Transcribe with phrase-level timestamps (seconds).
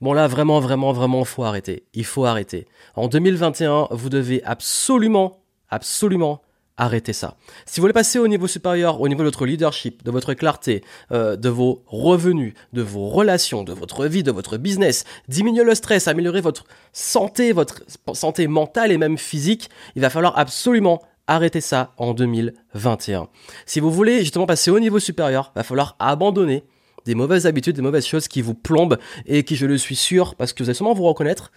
[0.00, 1.84] Bon là, vraiment, vraiment, vraiment, faut arrêter.
[1.94, 2.66] Il faut arrêter.
[2.94, 5.40] En 2021, vous devez absolument,
[5.70, 6.42] absolument
[6.78, 7.36] arrêter ça.
[7.66, 10.84] Si vous voulez passer au niveau supérieur, au niveau de votre leadership, de votre clarté,
[11.10, 15.74] euh, de vos revenus, de vos relations, de votre vie, de votre business, diminuer le
[15.74, 17.82] stress, améliorer votre santé, votre
[18.14, 23.28] santé mentale et même physique, il va falloir absolument arrêter ça en 2021.
[23.66, 26.64] Si vous voulez justement passer au niveau supérieur, il va falloir abandonner
[27.08, 30.34] des mauvaises habitudes, des mauvaises choses qui vous plombent et qui, je le suis sûr,
[30.34, 31.50] parce que vous allez sûrement vous reconnaître,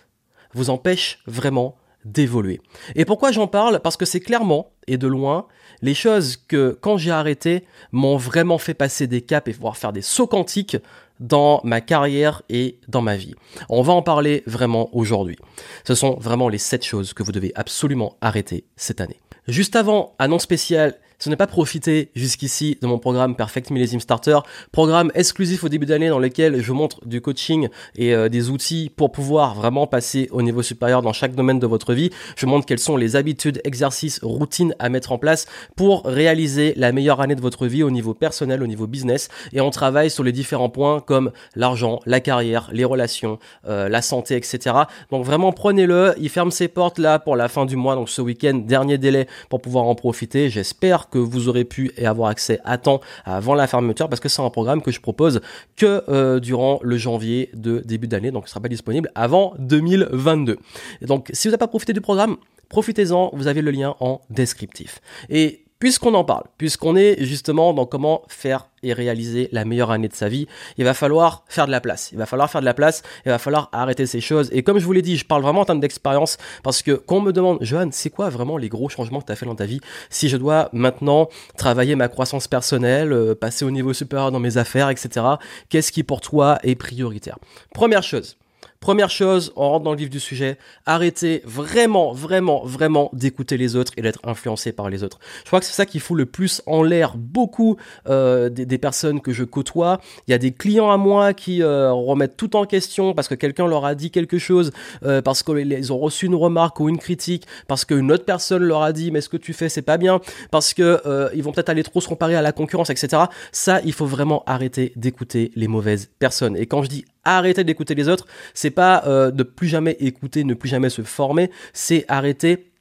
[0.54, 2.62] vous empêchent vraiment d'évoluer.
[2.96, 3.82] Et pourquoi j'en parle?
[3.82, 5.48] Parce que c'est clairement, et de loin,
[5.82, 9.92] les choses que, quand j'ai arrêté, m'ont vraiment fait passer des caps et pouvoir faire
[9.92, 10.78] des sauts quantiques
[11.20, 13.36] dans ma carrière et dans ma vie.
[13.70, 15.36] On va en parler vraiment aujourd'hui.
[15.84, 19.20] Ce sont vraiment les 7 choses que vous devez absolument arrêter cette année.
[19.48, 24.40] Juste avant, annonce spéciale, ce n'est pas profité jusqu'ici de mon programme Perfect Millésime Starter,
[24.72, 28.92] programme exclusif au début d'année dans lequel je montre du coaching et euh, des outils
[28.96, 32.10] pour pouvoir vraiment passer au niveau supérieur dans chaque domaine de votre vie.
[32.36, 36.92] Je montre quelles sont les habitudes, exercices, routines à mettre en place pour réaliser la
[36.92, 39.30] meilleure année de votre vie au niveau personnel, au niveau business.
[39.54, 44.02] Et on travaille sur les différents points comme l'argent, la carrière, les relations, euh, la
[44.02, 44.76] santé, etc.
[45.12, 46.16] Donc vraiment prenez-le.
[46.18, 49.28] Il ferme ses portes là pour la fin du mois, donc ce week-end, dernier délai
[49.50, 50.50] pour pouvoir en profiter.
[50.50, 54.42] J'espère que vous aurez pu avoir accès à temps avant la fermeture parce que c'est
[54.42, 55.42] un programme que je propose
[55.76, 60.58] que euh, durant le janvier de début d'année, donc il sera pas disponible avant 2022.
[61.02, 62.38] Et donc si vous n'avez pas profité du programme,
[62.70, 65.02] profitez-en, vous avez le lien en descriptif.
[65.30, 70.08] Et Puisqu'on en parle, puisqu'on est justement dans comment faire et réaliser la meilleure année
[70.08, 70.46] de sa vie,
[70.78, 72.12] il va falloir faire de la place.
[72.12, 74.50] Il va falloir faire de la place, il va falloir arrêter ces choses.
[74.52, 77.16] Et comme je vous l'ai dit, je parle vraiment en termes d'expérience parce que quand
[77.16, 79.56] on me demande, Johan, c'est quoi vraiment les gros changements que tu as fait dans
[79.56, 84.32] ta vie Si je dois maintenant travailler ma croissance personnelle, euh, passer au niveau supérieur
[84.32, 85.26] dans mes affaires, etc.,
[85.70, 87.40] qu'est-ce qui pour toi est prioritaire?
[87.74, 88.38] Première chose,
[88.82, 93.76] Première chose, on rentre dans le vif du sujet, arrêtez vraiment, vraiment, vraiment d'écouter les
[93.76, 95.20] autres et d'être influencé par les autres.
[95.44, 97.78] Je crois que c'est ça qui fout le plus en l'air beaucoup
[98.10, 100.02] euh, des, personnes que je côtoie.
[100.28, 103.36] Il y a des clients à moi qui euh, remettent tout en question parce que
[103.36, 104.72] quelqu'un leur a dit quelque chose,
[105.04, 108.82] euh, parce qu'ils ont reçu une remarque ou une critique, parce qu'une autre personne leur
[108.82, 111.70] a dit mais ce que tu fais c'est pas bien, parce que ils vont peut-être
[111.70, 113.26] aller trop se comparer à la concurrence, etc.
[113.52, 116.58] Ça, il faut vraiment arrêter d'écouter les mauvaises personnes.
[116.58, 120.44] Et quand je dis arrêter d'écouter les autres, c'est pas euh, de plus jamais écouter,
[120.44, 122.72] ne plus jamais se former, c'est arrêter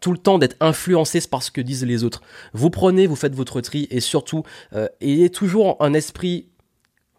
[0.00, 2.22] tout le temps d'être influencé par ce que disent les autres.
[2.52, 4.42] Vous prenez, vous faites votre tri et surtout,
[4.74, 6.48] euh, ayez toujours un esprit,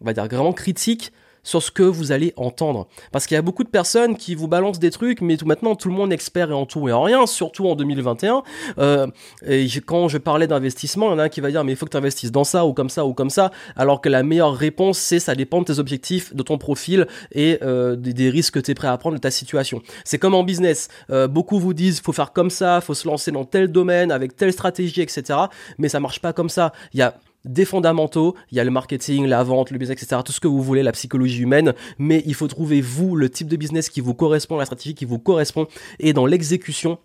[0.00, 1.12] on va dire, vraiment critique
[1.42, 2.88] sur ce que vous allez entendre.
[3.12, 5.74] Parce qu'il y a beaucoup de personnes qui vous balancent des trucs, mais tout maintenant
[5.74, 8.42] tout le monde est expert et en tout et en rien, surtout en 2021.
[8.78, 9.06] Euh,
[9.46, 11.76] et quand je parlais d'investissement, il y en a un qui va dire mais il
[11.76, 14.22] faut que tu investisses dans ça ou comme ça ou comme ça, alors que la
[14.22, 18.54] meilleure réponse c'est ça dépend de tes objectifs, de ton profil et euh, des, risques
[18.54, 19.82] que tu es prêt à prendre de ta situation.
[20.04, 23.30] C'est comme en business, euh, beaucoup vous disent faut faire comme ça, faut se lancer
[23.30, 25.38] dans tel domaine avec telle stratégie, etc.
[25.78, 26.72] Mais ça marche pas comme ça.
[26.92, 27.14] Il y a
[27.48, 30.46] des fondamentaux, il y a le marketing, la vente, le business, etc., tout ce que
[30.46, 34.00] vous voulez, la psychologie humaine, mais il faut trouver vous le type de business qui
[34.00, 35.66] vous correspond, la stratégie qui vous correspond,
[35.98, 36.98] et dans l'exécution,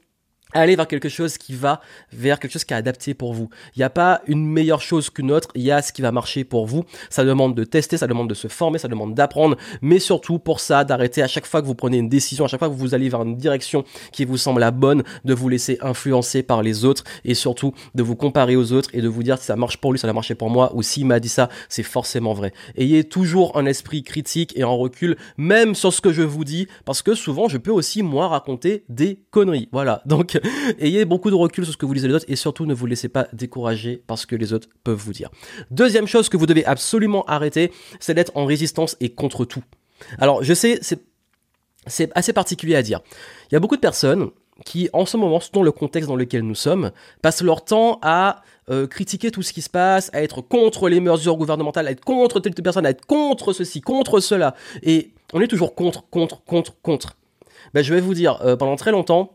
[0.53, 1.81] aller vers quelque chose qui va
[2.11, 3.49] vers quelque chose qui est adapté pour vous.
[3.75, 6.11] Il n'y a pas une meilleure chose qu'une autre, il y a ce qui va
[6.11, 6.83] marcher pour vous.
[7.09, 10.59] Ça demande de tester, ça demande de se former, ça demande d'apprendre, mais surtout pour
[10.59, 12.93] ça, d'arrêter à chaque fois que vous prenez une décision, à chaque fois que vous
[12.93, 16.85] allez vers une direction qui vous semble la bonne, de vous laisser influencer par les
[16.85, 19.77] autres et surtout de vous comparer aux autres et de vous dire si ça marche
[19.77, 22.53] pour lui, ça va marcher pour moi ou s'il m'a dit ça, c'est forcément vrai.
[22.75, 26.67] Ayez toujours un esprit critique et en recul, même sur ce que je vous dis,
[26.85, 29.69] parce que souvent je peux aussi moi raconter des conneries.
[29.71, 30.01] Voilà.
[30.05, 30.39] Donc
[30.79, 32.85] Ayez beaucoup de recul sur ce que vous lisez les autres et surtout ne vous
[32.85, 35.29] laissez pas décourager par ce que les autres peuvent vous dire.
[35.71, 39.63] Deuxième chose que vous devez absolument arrêter, c'est d'être en résistance et contre tout.
[40.17, 43.01] Alors je sais, c'est assez particulier à dire.
[43.49, 44.29] Il y a beaucoup de personnes
[44.65, 48.43] qui, en ce moment, dans le contexte dans lequel nous sommes, passent leur temps à
[48.69, 52.03] euh, critiquer tout ce qui se passe, à être contre les mesures gouvernementales, à être
[52.03, 54.55] contre telle personne, à être contre ceci, contre cela.
[54.83, 57.17] Et on est toujours contre, contre, contre, contre.
[57.73, 59.33] Ben, je vais vous dire, euh, pendant très longtemps,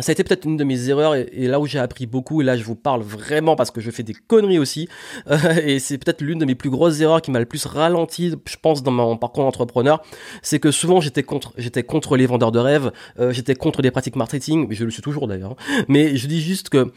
[0.00, 2.44] ça a été peut-être une de mes erreurs et, là où j'ai appris beaucoup et
[2.44, 4.88] là je vous parle vraiment parce que je fais des conneries aussi
[5.30, 8.34] euh, et c'est peut-être l'une de mes plus grosses erreurs qui m'a le plus ralenti
[8.44, 10.02] je pense dans mon parcours d'entrepreneur
[10.42, 13.92] c'est que souvent j'étais contre j'étais contre les vendeurs de rêves euh, j'étais contre des
[13.92, 15.54] pratiques marketing mais je le suis toujours d'ailleurs
[15.86, 16.92] mais je dis juste que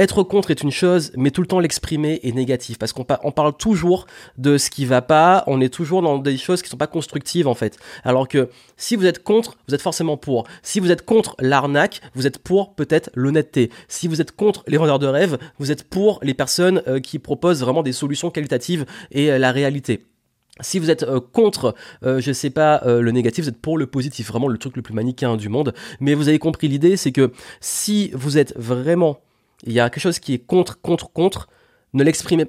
[0.00, 3.56] être contre est une chose, mais tout le temps l'exprimer est négatif parce qu'on parle
[3.56, 4.06] toujours
[4.38, 7.46] de ce qui va pas, on est toujours dans des choses qui sont pas constructives
[7.46, 7.76] en fait.
[8.02, 10.46] Alors que si vous êtes contre, vous êtes forcément pour.
[10.62, 13.70] Si vous êtes contre l'arnaque, vous êtes pour peut-être l'honnêteté.
[13.88, 17.18] Si vous êtes contre les vendeurs de rêves, vous êtes pour les personnes euh, qui
[17.18, 20.06] proposent vraiment des solutions qualitatives et euh, la réalité.
[20.60, 21.74] Si vous êtes euh, contre,
[22.04, 24.82] euh, je sais pas, le négatif, vous êtes pour le positif, vraiment le truc le
[24.82, 25.74] plus manichéen du monde.
[26.00, 29.20] Mais vous avez compris l'idée, c'est que si vous êtes vraiment,
[29.64, 31.48] il y a quelque chose qui est contre, contre, contre,
[31.92, 32.46] ne l'exprimez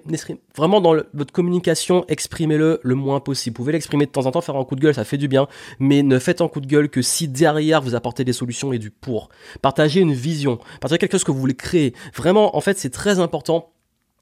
[0.55, 3.55] vraiment dans votre communication, exprimez-le le moins possible.
[3.55, 5.27] Vous pouvez l'exprimer de temps en temps, faire un coup de gueule, ça fait du
[5.27, 5.47] bien,
[5.79, 8.77] mais ne faites un coup de gueule que si derrière vous apportez des solutions et
[8.77, 9.29] du pour.
[9.61, 11.95] Partagez une vision, partagez quelque chose que vous voulez créer.
[12.15, 13.71] Vraiment, en fait, c'est très important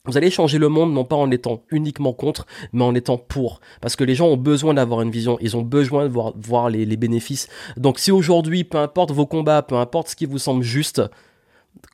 [0.05, 3.59] vous allez changer le monde non pas en étant uniquement contre, mais en étant pour.
[3.81, 6.97] Parce que les gens ont besoin d'avoir une vision, ils ont besoin de voir, les
[6.97, 7.47] bénéfices.
[7.77, 11.01] Donc si aujourd'hui, peu importe vos combats, peu importe ce qui vous semble juste,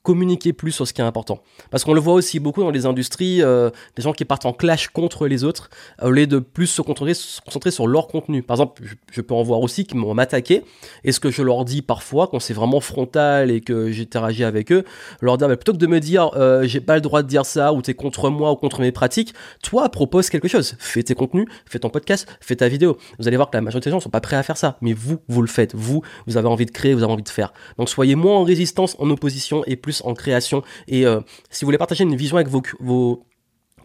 [0.05, 1.39] communiquer plus sur ce qui est important.
[1.71, 4.53] Parce qu'on le voit aussi beaucoup dans les industries, euh, des gens qui partent en
[4.53, 5.69] clash contre les autres,
[6.01, 8.43] au lieu de plus se concentrer, se concentrer sur leur contenu.
[8.43, 10.63] Par exemple, je, peux en voir aussi qui m'ont m'attaqué,
[11.03, 14.71] et ce que je leur dis parfois, quand c'est vraiment frontal et que j'interagis avec
[14.71, 14.83] eux,
[15.21, 17.45] leur dire, bah, plutôt que de me dire, euh, j'ai pas le droit de dire
[17.45, 20.75] ça, ou t'es contre moi, ou contre mes pratiques, toi, propose quelque chose.
[20.77, 22.97] Fais tes contenus, fais ton podcast, fais ta vidéo.
[23.17, 24.93] Vous allez voir que la majorité des gens sont pas prêts à faire ça, mais
[24.93, 25.73] vous, vous le faites.
[25.73, 27.53] Vous, vous avez envie de créer, vous avez envie de faire.
[27.79, 30.63] Donc soyez moins en résistance, en opposition, et plus en création.
[30.87, 31.19] Et euh,
[31.49, 32.61] si vous voulez partager une vision avec vos,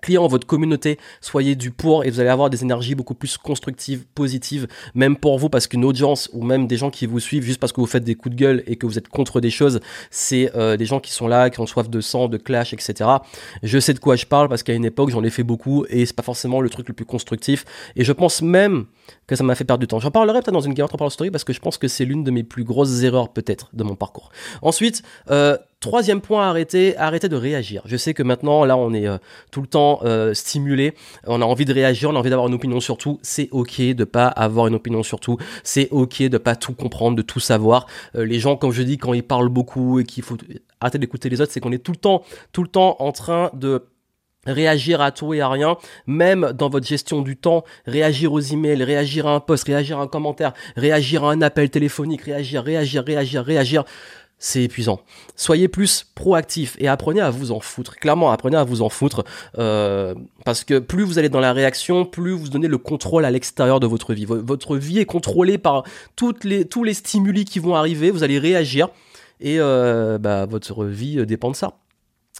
[0.00, 4.04] clients, votre communauté, soyez du pour et vous allez avoir des énergies beaucoup plus constructives,
[4.14, 7.60] positives, même pour vous, parce qu'une audience ou même des gens qui vous suivent juste
[7.60, 9.80] parce que vous faites des coups de gueule et que vous êtes contre des choses,
[10.10, 13.10] c'est euh, des gens qui sont là, qui ont soif de sang, de clash, etc.
[13.62, 16.06] Je sais de quoi je parle parce qu'à une époque, j'en ai fait beaucoup et
[16.06, 17.64] c'est pas forcément le truc le plus constructif.
[17.96, 18.86] Et je pense même
[19.26, 20.00] que ça m'a fait perdre du temps.
[20.00, 22.24] J'en parlerai peut-être dans une Game Parle Story parce que je pense que c'est l'une
[22.24, 24.30] de mes plus grosses erreurs peut-être de mon parcours.
[24.62, 27.80] Ensuite, euh, Troisième point à arrêter, arrêter de réagir.
[27.86, 29.16] Je sais que maintenant, là, on est euh,
[29.50, 30.92] tout le temps euh, stimulé,
[31.26, 33.18] on a envie de réagir, on a envie d'avoir une opinion sur tout.
[33.22, 35.38] C'est ok de pas avoir une opinion sur tout.
[35.64, 37.86] C'est ok de pas tout comprendre, de tout savoir.
[38.14, 40.36] Euh, les gens, comme je dis, quand ils parlent beaucoup et qu'il faut
[40.82, 43.50] arrêter d'écouter les autres, c'est qu'on est tout le temps, tout le temps en train
[43.54, 43.86] de
[44.46, 48.84] réagir à tout et à rien, même dans votre gestion du temps, réagir aux emails,
[48.84, 53.02] réagir à un post, réagir à un commentaire, réagir à un appel téléphonique, réagir, réagir,
[53.02, 53.84] réagir, réagir
[54.40, 55.00] c'est épuisant.
[55.36, 57.94] Soyez plus proactif et apprenez à vous en foutre.
[57.96, 59.22] Clairement, apprenez à vous en foutre
[59.58, 60.14] euh,
[60.44, 63.78] parce que plus vous allez dans la réaction, plus vous donnez le contrôle à l'extérieur
[63.78, 64.24] de votre vie.
[64.24, 65.84] Votre vie est contrôlée par
[66.16, 68.10] tous les stimuli qui vont arriver.
[68.10, 68.88] Vous allez réagir
[69.40, 71.74] et euh, bah, votre vie dépend de ça.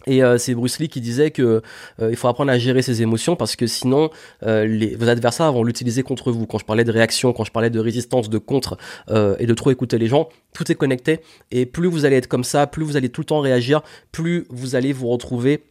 [0.07, 1.61] Et euh, c'est Bruce Lee qui disait que
[2.01, 4.09] euh, il faut apprendre à gérer ses émotions parce que sinon
[4.43, 6.45] euh, les, vos adversaires vont l'utiliser contre vous.
[6.45, 8.77] Quand je parlais de réaction, quand je parlais de résistance, de contre
[9.09, 11.19] et de trop écouter les gens, tout est connecté.
[11.51, 13.81] Et plus vous allez être comme ça, plus vous allez tout le temps réagir,
[14.11, 15.65] plus vous allez vous retrouver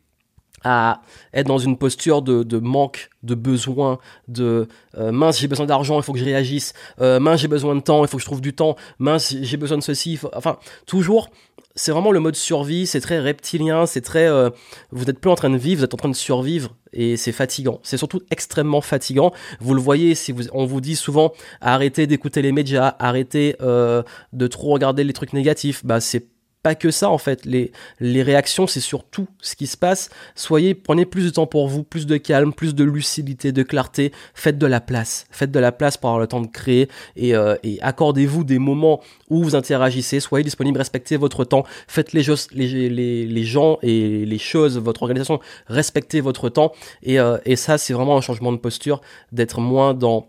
[0.62, 1.00] à
[1.32, 3.98] être dans une posture de, de manque, de besoin,
[4.28, 4.68] de
[4.98, 8.08] mince j'ai besoin d'argent, il faut que je réagisse, mince j'ai besoin de temps, il
[8.08, 11.30] faut que je trouve du temps, mince j'ai besoin de ceci, enfin toujours
[11.74, 14.26] c'est vraiment le mode survie, c'est très reptilien, c'est très...
[14.26, 14.50] Euh,
[14.90, 17.32] vous n'êtes plus en train de vivre, vous êtes en train de survivre et c'est
[17.32, 17.80] fatigant.
[17.82, 19.32] C'est surtout extrêmement fatigant.
[19.60, 24.02] Vous le voyez, si vous, on vous dit souvent arrêtez d'écouter les médias, arrêtez euh,
[24.32, 26.26] de trop regarder les trucs négatifs, bah c'est
[26.62, 27.44] pas que ça en fait.
[27.44, 30.10] Les, les réactions, c'est surtout ce qui se passe.
[30.34, 34.12] Soyez, prenez plus de temps pour vous, plus de calme, plus de lucidité, de clarté.
[34.34, 35.26] Faites de la place.
[35.30, 38.58] Faites de la place pour avoir le temps de créer et, euh, et accordez-vous des
[38.58, 40.20] moments où vous interagissez.
[40.20, 41.64] Soyez disponible, respectez votre temps.
[41.88, 42.22] Faites les,
[42.52, 46.72] les, les, les gens et les choses, votre organisation, respectez votre temps.
[47.02, 49.00] Et, euh, et ça, c'est vraiment un changement de posture,
[49.32, 50.26] d'être moins dans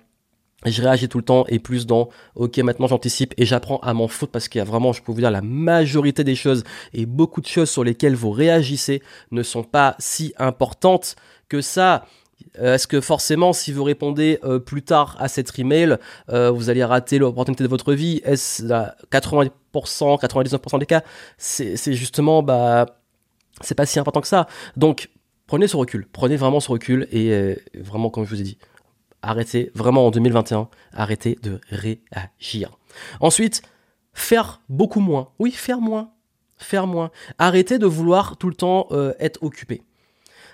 [0.66, 4.08] je réagis tout le temps et plus dans ok maintenant j'anticipe et j'apprends à m'en
[4.08, 6.64] foutre parce qu'il y a vraiment je peux vous dire la majorité des choses
[6.94, 9.02] et beaucoup de choses sur lesquelles vous réagissez
[9.32, 11.16] ne sont pas si importantes
[11.50, 12.06] que ça.
[12.60, 15.98] Euh, est-ce que forcément, si vous répondez euh, plus tard à cet email,
[16.30, 18.22] euh, vous allez rater l'opportunité de votre vie?
[18.24, 21.04] Est-ce 80%, 99% des cas
[21.38, 22.86] C'est justement, bah,
[23.62, 24.48] c'est pas si important que ça.
[24.76, 25.10] Donc,
[25.46, 28.58] prenez ce recul, prenez vraiment ce recul et vraiment, comme je vous ai dit,
[29.22, 32.78] arrêtez, vraiment en 2021, arrêtez de réagir.
[33.20, 33.62] Ensuite,
[34.14, 35.30] faire beaucoup moins.
[35.40, 36.12] Oui, faire moins.
[36.58, 37.12] Faire moins.
[37.38, 39.82] Arrêtez de vouloir tout le temps euh, être occupé.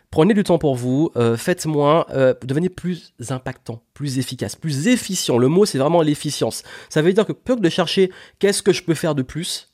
[0.10, 4.88] Prenez du temps pour vous, euh, faites moins, euh, devenez plus impactant, plus efficace, plus
[4.88, 5.38] efficient.
[5.38, 6.64] Le mot, c'est vraiment l'efficience.
[6.88, 9.67] Ça veut dire que plutôt que de chercher qu'est-ce que je peux faire de plus,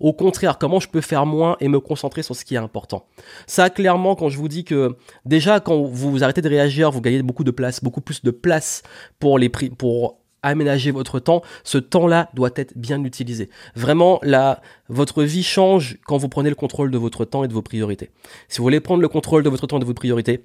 [0.00, 3.06] au contraire, comment je peux faire moins et me concentrer sur ce qui est important?
[3.46, 7.22] Ça, clairement, quand je vous dis que déjà, quand vous arrêtez de réagir, vous gagnez
[7.22, 8.82] beaucoup de place, beaucoup plus de place
[9.18, 13.50] pour les prix, pour aménager votre temps, ce temps-là doit être bien utilisé.
[13.74, 17.52] Vraiment, là, votre vie change quand vous prenez le contrôle de votre temps et de
[17.52, 18.10] vos priorités.
[18.48, 20.44] Si vous voulez prendre le contrôle de votre temps et de vos priorités,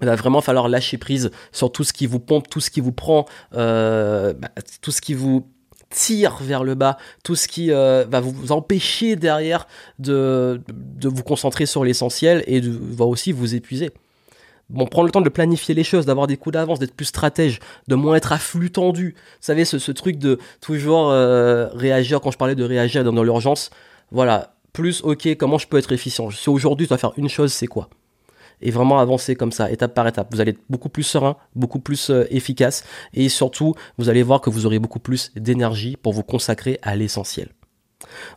[0.00, 2.80] il va vraiment falloir lâcher prise sur tout ce qui vous pompe, tout ce qui
[2.80, 4.48] vous prend, euh, bah,
[4.80, 5.46] tout ce qui vous
[5.92, 9.66] tire vers le bas, tout ce qui euh, va vous empêcher derrière
[9.98, 13.90] de, de vous concentrer sur l'essentiel et de, va aussi vous épuiser.
[14.70, 17.60] bon, prendre le temps de planifier les choses, d'avoir des coups d'avance, d'être plus stratège,
[17.88, 19.14] de moins être à flux tendu.
[19.16, 23.22] Vous savez, ce, ce truc de toujours euh, réagir, quand je parlais de réagir dans,
[23.22, 23.70] l'urgence,
[24.10, 26.30] voilà, plus, ok, comment je peux être efficient?
[26.30, 27.88] Si aujourd'hui, tu dois faire une chose, c'est quoi?
[28.62, 30.28] Et vraiment avancer comme ça, étape par étape.
[30.32, 34.40] Vous allez être beaucoup plus serein, beaucoup plus euh, efficace, et surtout, vous allez voir
[34.40, 37.48] que vous aurez beaucoup plus d'énergie pour vous consacrer à l'essentiel.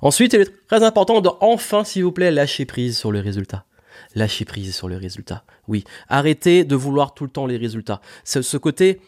[0.01, 3.65] Ensuite, il est très important de enfin, s'il vous plaît, lâcher prise sur le résultat.
[4.13, 5.43] Lâcher prise sur le résultat.
[5.67, 8.01] Oui, arrêtez de vouloir tout le temps les résultats.
[8.23, 9.01] Ce, côté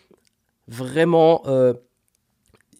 [0.67, 1.74] vraiment, euh,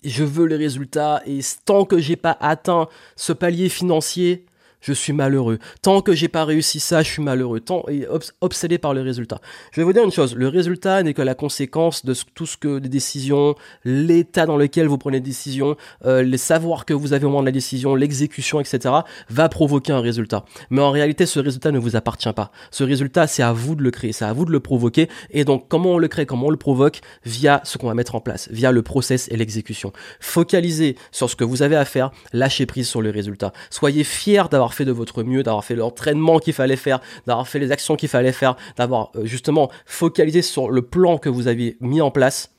[0.04, 4.46] je veux les résultats et tant que j'ai pas atteint ce palier financier,
[4.88, 5.60] je suis malheureux.
[5.82, 7.60] Tant que j'ai pas réussi ça, je suis malheureux.
[7.60, 8.08] Tant et
[8.40, 9.42] obsédé par le résultat.
[9.74, 12.56] Je vais vous dire une chose, le résultat n'est que la conséquence de tout ce
[12.56, 15.76] que des décisions, l'état dans lequel vous prenez des décisions,
[16.06, 18.96] euh, les savoirs que vous avez au moment de la décision, l'exécution, etc.
[19.30, 20.46] va provoquer un résultat.
[20.70, 22.52] Mais en réalité, ce résultat ne vous appartient pas.
[22.72, 25.10] Ce résultat, c'est à vous de le créer, c'est à vous de le provoquer.
[25.32, 27.02] Et donc, comment on le crée, comment on le provoque?
[27.26, 29.92] Via ce qu'on va mettre en place, via le process et l'exécution.
[30.22, 33.52] Focalisez sur ce que vous avez à faire, lâchez prise sur le résultat.
[33.70, 37.72] Soyez fiers d'avoir de votre mieux, d'avoir fait l'entraînement qu'il fallait faire, d'avoir fait les
[37.72, 42.02] actions qu'il fallait faire, d'avoir euh, justement focalisé sur le plan que vous aviez mis
[42.02, 42.52] en place.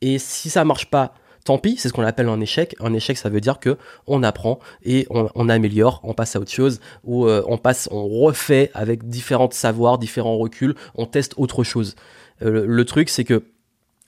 [0.00, 2.74] Et si ça marche pas, tant pis, c'est ce qu'on appelle un échec.
[2.80, 6.50] Un échec, ça veut dire que on apprend et on, améliore, on passe à autre
[6.50, 11.64] chose, ou euh, on passe, on refait avec différents savoirs, différents reculs, on teste autre
[11.64, 11.94] chose.
[12.42, 13.44] Euh, le truc, c'est que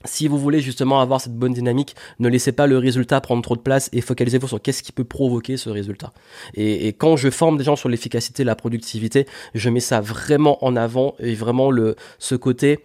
[0.05, 3.55] si vous voulez justement avoir cette bonne dynamique, ne laissez pas le résultat prendre trop
[3.55, 6.13] de place et focalisez-vous sur qu'est-ce qui peut provoquer ce résultat.
[6.53, 9.25] Et, quand je forme des gens sur l'efficacité, la productivité,
[9.55, 12.79] je mets ça vraiment en avant et vraiment le ce côté.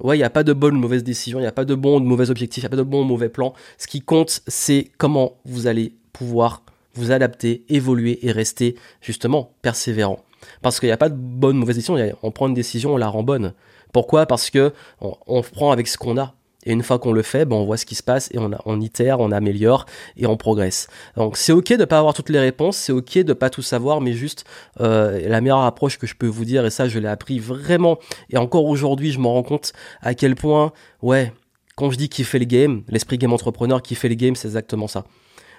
[0.00, 1.74] Ouais, il n'y a pas de bonne ou mauvaise décision, il n'y a pas de
[1.74, 3.52] bon ou de mauvais objectif, il n'y a pas de bon ou mauvais plan.
[3.76, 6.62] Ce qui compte, c'est comment vous allez pouvoir
[6.94, 10.20] vous adapter, évoluer et rester justement persévérant.
[10.62, 12.96] Parce qu'il n'y a pas de bonne ou mauvaise décision, on prend une décision, on
[12.96, 13.52] la rend bonne.
[13.92, 14.26] Pourquoi?
[14.26, 16.34] Parce que on prend avec ce qu'on a.
[16.64, 18.50] Et une fois qu'on le fait, ben on voit ce qui se passe et on,
[18.66, 19.86] on itère, on améliore
[20.16, 20.88] et on progresse.
[21.16, 24.00] Donc c'est ok de pas avoir toutes les réponses, c'est ok de pas tout savoir,
[24.00, 24.44] mais juste
[24.80, 27.98] euh, la meilleure approche que je peux vous dire, et ça je l'ai appris vraiment,
[28.28, 31.32] et encore aujourd'hui je me rends compte à quel point, ouais,
[31.76, 35.04] quand je dis fait le game, l'esprit game entrepreneur fait le game, c'est exactement ça.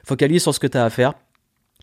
[0.03, 1.13] Focalise sur ce que tu as à faire,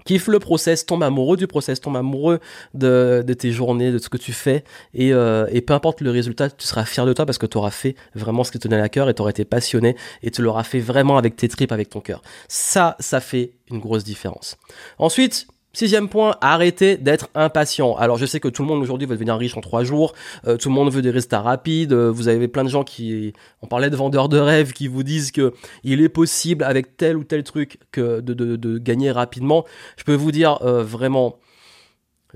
[0.09, 2.41] kiffe le process, tombe amoureux du process, tombe amoureux
[2.73, 4.65] de, tes journées, de ce que tu fais,
[4.99, 7.71] euh, et, peu importe le résultat, tu seras fier de toi parce que tu auras
[7.71, 10.41] fait vraiment ce qui te tenait à cœur et tu auras été passionné et tu
[10.41, 12.23] l'auras fait vraiment avec tes tripes, avec ton cœur.
[12.49, 14.57] Ça, ça fait une grosse différence.
[14.99, 15.47] Ensuite,
[15.79, 17.95] Sixième point, arrêtez d'être impatient.
[17.95, 20.13] Alors je sais que tout le monde aujourd'hui veut devenir riche en trois jours,
[20.45, 23.33] euh, tout le monde veut des résultats rapides, euh, vous avez plein de gens qui,
[23.63, 25.55] on parlait de vendeurs de rêves, qui vous disent que
[25.85, 29.65] il est possible avec tel ou tel truc de, gagner rapidement.
[29.97, 31.39] Je peux vous dire euh, vraiment,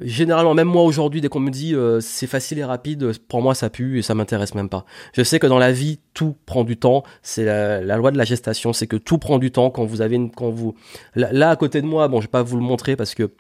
[0.01, 3.55] Généralement, même moi aujourd'hui, dès qu'on me dit euh, c'est facile et rapide, pour moi
[3.55, 4.87] ça pue et ça m'intéresse même pas.
[5.13, 7.03] Je sais que dans la vie, tout prend du temps.
[7.23, 10.17] C'est la, loi de la gestation, c'est que tout prend du temps quand vous avez
[10.17, 10.75] une, quand vous
[11.15, 13.31] là, à côté de moi, bon, je vais pas vous le montrer parce que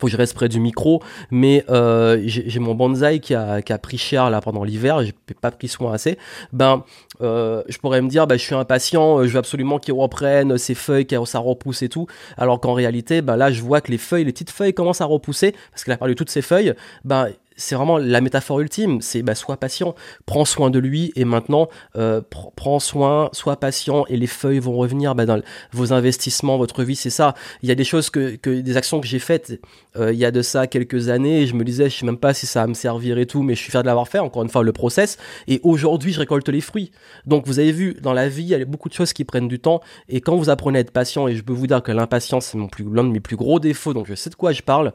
[0.00, 3.72] faut que je reste près du micro, mais euh, j'ai mon bonsaï qui a, qui
[3.72, 6.18] a pris cher là pendant l'hiver, j'ai pas pris soin assez.
[6.52, 6.84] Ben,
[7.20, 10.58] euh, je pourrais me dire, ben, je suis impatient, euh, je veux absolument qu'il reprenne
[10.58, 12.06] ses feuilles, que ça repousse et tout.
[12.36, 15.06] Alors qu'en réalité, ben là, je vois que les feuilles, les petites feuilles commencent à
[15.06, 16.74] repousser parce qu'il a parlé de toutes ces feuilles.
[17.04, 17.28] Ben,
[17.62, 19.00] c'est vraiment la métaphore ultime.
[19.00, 19.94] C'est bah, sois patient,
[20.26, 22.20] prends soin de lui et maintenant euh,
[22.56, 25.40] prends soin, sois patient et les feuilles vont revenir bah, dans
[25.72, 26.96] vos investissements, votre vie.
[26.96, 27.34] C'est ça.
[27.62, 29.60] Il y a des choses que, des actions que j'ai faites
[29.96, 32.18] euh, il y a de ça quelques années et je me disais je sais même
[32.18, 34.18] pas si ça va me servir et tout, mais je suis fier de l'avoir fait.
[34.18, 36.90] Encore une fois le process et aujourd'hui je récolte les fruits.
[37.26, 39.48] Donc vous avez vu dans la vie il y a beaucoup de choses qui prennent
[39.48, 41.92] du temps et quand vous apprenez à être patient et je peux vous dire que
[41.92, 44.52] l'impatience c'est mon plus l'un de mes plus gros défauts donc je sais de quoi
[44.52, 44.92] je parle.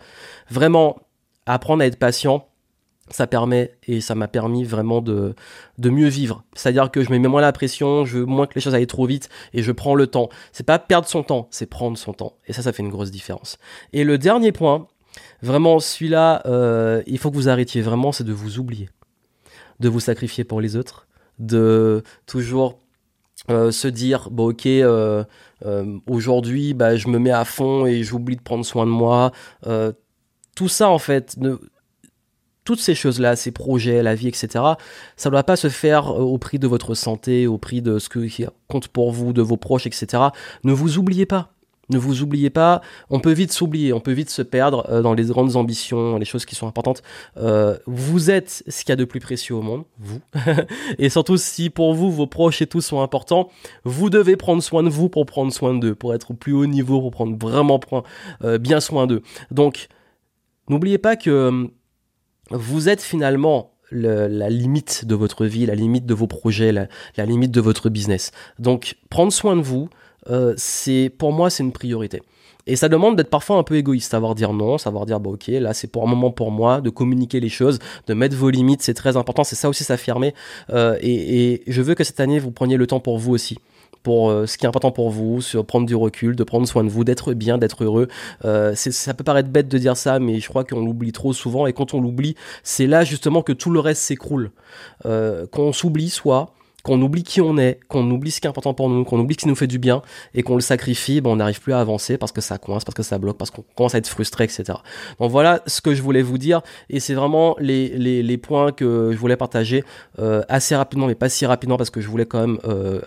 [0.49, 0.97] Vraiment
[1.45, 2.45] apprendre à être patient
[3.09, 5.35] ça permet et ça m'a permis vraiment de,
[5.77, 6.43] de mieux vivre.
[6.53, 8.87] C'est-à-dire que je me mets moins la pression, je veux moins que les choses aillent
[8.87, 10.29] trop vite et je prends le temps.
[10.51, 12.33] C'est pas perdre son temps, c'est prendre son temps.
[12.47, 13.57] Et ça, ça fait une grosse différence.
[13.93, 14.87] Et le dernier point,
[15.41, 18.89] vraiment celui-là, euh, il faut que vous arrêtiez vraiment, c'est de vous oublier.
[19.79, 21.07] De vous sacrifier pour les autres,
[21.39, 22.79] de toujours
[23.51, 25.23] euh, se dire bon ok euh,
[26.09, 29.31] aujourd'hui bah, je me mets à fond et j'oublie de prendre soin de moi
[30.55, 31.55] tout ça en fait ne,
[32.67, 34.49] toutes ces choses-là, ces projets, la vie, etc.,
[35.15, 37.97] ça ne doit pas se faire euh, au prix de votre santé, au prix de
[37.97, 40.21] ce qui compte pour vous, de vos proches, etc.
[40.65, 41.53] Ne vous oubliez pas.
[41.89, 45.13] Ne vous oubliez pas, on peut vite s'oublier, on peut vite se perdre euh, dans
[45.13, 47.01] les grandes ambitions, les choses qui sont importantes.
[47.37, 50.19] Euh, vous êtes ce qu'il y a de plus précieux au monde, vous.
[50.99, 53.47] et surtout si pour vous, vos proches et tout sont importants,
[53.85, 56.65] vous devez prendre soin de vous pour prendre soin d'eux, pour être au plus haut
[56.65, 57.79] niveau, pour prendre vraiment
[58.59, 59.21] bien soin d'eux.
[59.51, 59.87] Donc,
[60.67, 61.71] n'oubliez pas que
[62.51, 67.51] vous êtes finalement la limite de votre vie, la limite de vos projets, la, limite
[67.51, 68.31] de votre business.
[68.59, 69.89] Donc prendre soin de vous,
[70.29, 72.21] euh, c'est pour moi c'est une priorité.
[72.69, 75.47] Et ça demande d'être parfois un peu égoïste, savoir dire non, savoir dire bah ok,
[75.47, 78.81] là c'est pour un moment pour moi, de communiquer les choses, de mettre vos limites,
[78.81, 80.33] c'est très important, c'est ça aussi s'affirmer.
[80.71, 83.57] Euh, et, et, je veux que cette année vous preniez le temps pour vous aussi
[84.07, 86.85] pour euh, ce qui est important pour vous, sur prendre du recul, de prendre soin
[86.85, 88.07] de vous, d'être bien, d'être heureux.
[88.45, 91.67] Euh, ça peut paraître bête de dire ça, mais je crois qu'on l'oublie trop souvent.
[91.67, 94.51] Et quand on l'oublie, c'est là justement que tout le reste s'écroule.
[95.05, 96.53] Euh, qu'on s'oublie soit,
[96.87, 99.33] qu'on oublie qui on est, qu'on oublie ce qui est important pour nous, qu'on oublie
[99.33, 100.01] ce qui nous fait du bien
[100.33, 102.95] et qu'on le sacrifie, ben on n'arrive plus à avancer parce que ça coince, parce
[102.95, 104.63] que ça bloque, parce qu'on commence à être frustré, etc.
[105.19, 107.89] Donc voilà ce que je voulais vous dire et c'est vraiment les,
[108.23, 109.83] les, points que je voulais partager
[110.19, 113.01] euh, assez rapidement, mais pas si rapidement parce que je voulais quand même euh,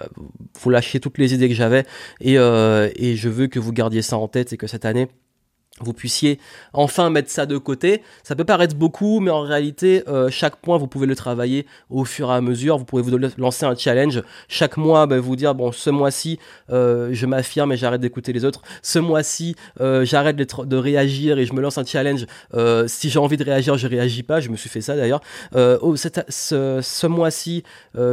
[0.60, 1.87] vous lâcher toutes les idées que j'avais
[2.20, 5.08] et, euh, et je veux que vous gardiez ça en tête et que cette année
[5.80, 6.38] vous puissiez
[6.72, 8.02] enfin mettre ça de côté.
[8.22, 12.04] Ça peut paraître beaucoup, mais en réalité, euh, chaque point, vous pouvez le travailler au
[12.04, 12.78] fur et à mesure.
[12.78, 14.22] Vous pouvez vous lancer un challenge.
[14.49, 16.38] Chaque mois, ben, vous dire, bon, ce mois-ci,
[16.70, 18.62] euh, je m'affirme et j'arrête d'écouter les autres.
[18.82, 22.26] Ce mois-ci, euh, j'arrête de, réagir et je me lance un challenge.
[22.87, 24.40] si j'ai envie de réagir, je réagis pas.
[24.40, 25.20] Je me suis fait ça d'ailleurs.
[25.54, 27.64] Oh, ce, mois-ci,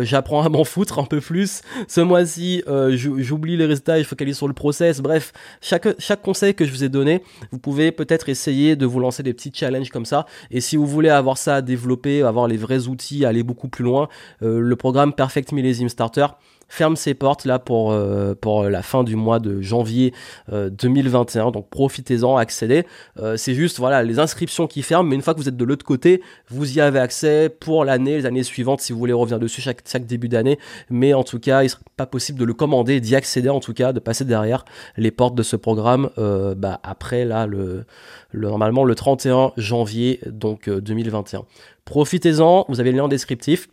[0.01, 1.61] j'apprends à m'en foutre un peu plus.
[1.87, 5.01] Ce mois-ci, j'oublie les résultats et je focalise sur le process.
[5.01, 5.31] Bref,
[5.61, 7.23] chaque, chaque conseil que je vous ai donné,
[7.57, 10.25] pouvez peut-être essayer de vous lancer des petits challenges comme ça.
[10.51, 13.83] Et si vous voulez avoir ça à développer, avoir les vrais outils, aller beaucoup plus
[13.83, 14.09] loin,
[14.41, 16.27] euh, le programme Perfect Millésime Starter
[16.67, 20.13] ferme ses portes là pour, euh, pour la fin du mois de janvier
[20.51, 21.47] 2021.
[21.47, 22.85] Euh, Donc profitez-en, accédez.
[23.19, 25.65] Euh, c'est juste voilà les inscriptions qui ferment, mais une fois que vous êtes de
[25.65, 29.39] l'autre côté, vous y avez accès pour l'année, les années suivantes si vous voulez revenir
[29.39, 30.59] dessus chaque, chaque début d'année.
[30.89, 33.73] Mais en tout cas, il sera pas possible de le commander, d'y accéder en tout
[33.73, 34.65] cas, de passer derrière
[34.97, 37.85] les portes de ce programme bah, après là le,
[38.31, 41.43] le, normalement le 31 janvier donc 2021.
[41.85, 43.69] Profitez-en, vous avez le lien en descriptif.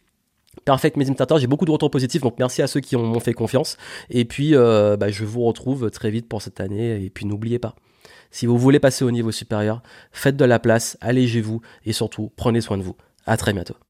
[0.65, 3.77] Perfect Meditator, j'ai beaucoup de retours positifs, donc merci à ceux qui m'ont fait confiance.
[4.11, 7.05] Et puis, euh, bah, je vous retrouve très vite pour cette année.
[7.05, 7.75] Et puis, n'oubliez pas,
[8.31, 9.83] si vous voulez passer au niveau supérieur,
[10.13, 12.97] faites de la place, allégez-vous et surtout, prenez soin de vous.
[13.27, 13.75] À très bientôt.